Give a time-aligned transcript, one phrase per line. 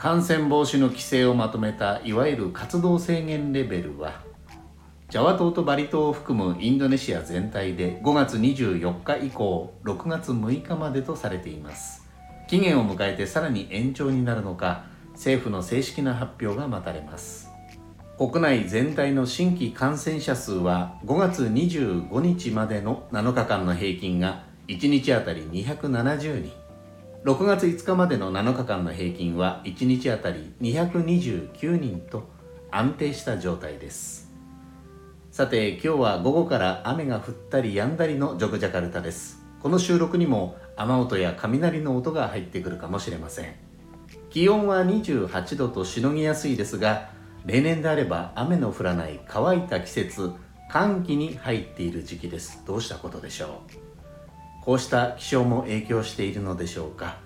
[0.00, 4.22] 感染防止の規制をまとめたいわゆる活動制限レベルは
[5.10, 12.08] ジャワ島とバリ島を含むインドネシア全体で5月24日以降6月6日までとされています。
[12.48, 17.50] 期限を迎えてさらに延長になるのか政府の正式な発表が待たれます。
[18.16, 26.69] 国内全体の新規感染者数は5月25日までの7日間の平均が1日あたり270人。
[27.22, 32.26] 6月5日までの7日間の平均は1日あたり229人と
[32.70, 34.32] 安定した状態です。
[35.30, 39.38] さて今日は午後から雨が降ったり止んだりのジョグジャカルタです。
[39.62, 43.54] この収録にも雨音や雷の音が入ってくるかもしれません。
[44.30, 47.10] 気温は28度としのぎやすいですが
[47.44, 50.30] 例年であれば雨の降らない乾いた季節
[50.70, 52.62] 寒気に入っている時期です。
[52.66, 53.89] どうしたことでしょう？
[54.60, 57.16] こうした気象も影響しているのでしょうか。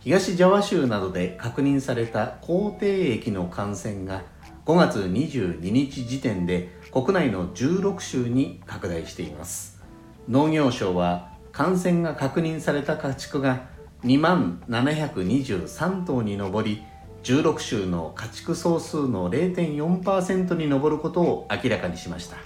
[0.00, 4.22] 東ジャワ州などで確認された口蹄疫の感染が
[4.66, 9.82] 5月22日時点で国内の16州に拡大しています。
[10.28, 13.66] 農業省は感染が確認された家畜が
[14.04, 16.82] 2万723頭に上り
[17.22, 22.36] 16州の家畜総数の0.4%に上ることを明らかにしました。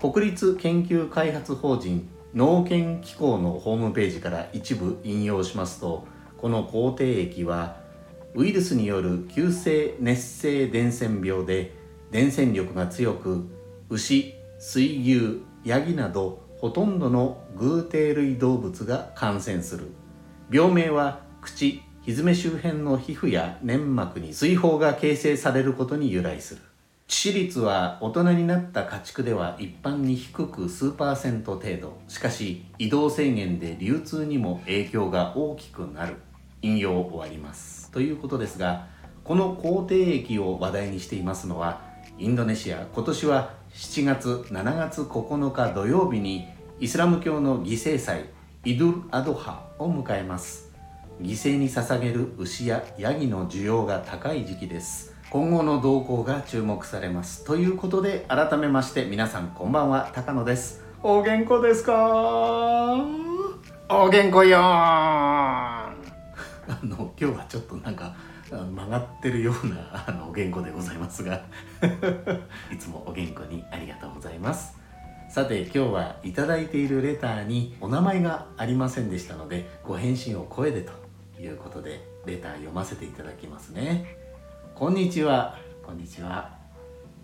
[0.00, 7.80] 国立研究開発法人農研機構のホームページから一部引用しますとこの口蹄疫は
[8.34, 11.74] ウイルスによる急性熱性伝染病で
[12.10, 13.46] 伝染力が強く
[13.88, 19.92] 牛水牛ヤギなどほとんどの偶蹄類動物が感染する。
[20.50, 26.62] 病名は口蹄周辺の皮膚や粘膜に水泡が形成されることに由来する。
[27.08, 36.16] 致死率は大人になった家畜では一般に低く数パーセント程度しかし移動制限で流通にも影響が大きくなる。
[36.60, 37.90] 引用終わります。
[37.92, 38.88] ということですが
[39.24, 41.80] この口蹄疫を話題にしていますのは
[42.18, 42.86] インドネシア。
[42.92, 46.46] 今年は7月7月9日土曜日に
[46.78, 48.26] イスラム教の犠牲祭
[48.66, 50.74] イドゥル・アドハを迎えます。
[51.22, 55.17] 犠牲に捧げる牛やヤギの需要が高い時期です。
[55.30, 57.44] 今後の動向が注目されます。
[57.44, 60.10] ということで改めまして皆さんこんばんは。
[60.14, 60.82] 高野です。
[61.02, 61.92] お元気ですか？
[63.90, 65.92] お元気よあ
[66.82, 68.14] の今日はちょっとなんか
[68.50, 71.44] 曲がってるようなあのお元気でございますが。
[72.72, 74.78] いつもお元気にありがとうございます。
[75.28, 80.92] さて今日はいただいているレターにお名前がありませんでしたのでご返信を声でと
[81.38, 84.16] いうことでレター読ませていただきますね
[84.78, 86.56] こんにちはこんにちは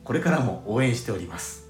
[0.02, 1.68] これからも応援しております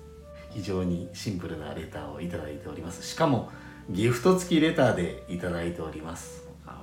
[0.49, 3.51] 非常にシンプルなレターをいただいておりますしかも
[3.91, 6.77] ギフト付きレターでいただいております本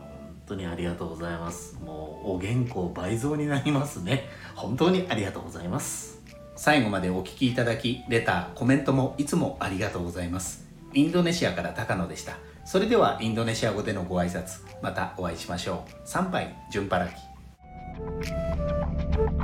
[0.46, 6.22] 当にありがとうございますもうお原稿倍増になりますね本当にありがとうございます
[6.56, 10.70] 最後までお聞きいただき、レター、コメントもいつもありがとうございます。
[10.94, 12.38] インドネシアから高野でした。
[12.66, 15.92] それではインドネシア語でのご挨拶、またお会いしましょう。
[16.06, 18.81] 参拝、順パラキ。
[19.14, 19.36] Thank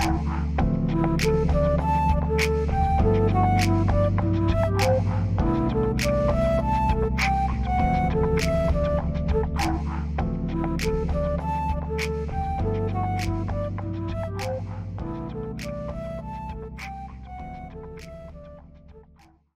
[4.24, 4.37] you.